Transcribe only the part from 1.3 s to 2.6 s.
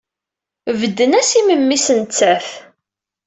i memmi-s nettat.